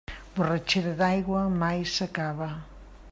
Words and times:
Borratxera 0.37 0.93
d'aigua, 1.01 1.43
mai 1.59 1.85
s'acaba. 1.93 2.49